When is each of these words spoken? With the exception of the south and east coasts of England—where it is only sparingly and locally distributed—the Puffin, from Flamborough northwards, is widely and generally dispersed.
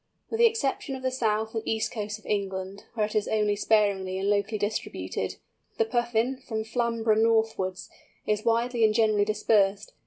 With 0.31 0.39
the 0.39 0.47
exception 0.47 0.95
of 0.95 1.03
the 1.03 1.11
south 1.11 1.53
and 1.53 1.61
east 1.63 1.91
coasts 1.91 2.17
of 2.17 2.25
England—where 2.25 3.05
it 3.05 3.13
is 3.13 3.27
only 3.27 3.55
sparingly 3.55 4.17
and 4.17 4.31
locally 4.31 4.57
distributed—the 4.57 5.85
Puffin, 5.85 6.37
from 6.37 6.63
Flamborough 6.63 7.21
northwards, 7.21 7.87
is 8.25 8.43
widely 8.43 8.83
and 8.83 8.95
generally 8.95 9.25
dispersed. 9.25 9.93